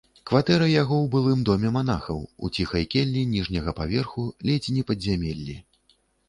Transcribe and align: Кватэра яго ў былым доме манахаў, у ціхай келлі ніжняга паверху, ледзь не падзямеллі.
Кватэра 0.27 0.67
яго 0.81 0.95
ў 1.01 1.07
былым 1.15 1.43
доме 1.49 1.69
манахаў, 1.75 2.23
у 2.47 2.51
ціхай 2.55 2.87
келлі 2.95 3.23
ніжняга 3.35 3.75
паверху, 3.81 4.25
ледзь 4.49 4.71
не 4.79 4.83
падзямеллі. 4.91 5.59